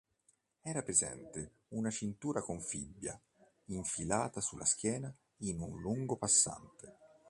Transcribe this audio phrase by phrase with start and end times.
[0.63, 3.21] Era presente una cintura con fibbia
[3.65, 6.97] infilata sulla schiena in un lungo passante.